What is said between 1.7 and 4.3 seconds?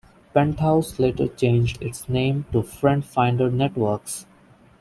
its name to FriendFinder Networks.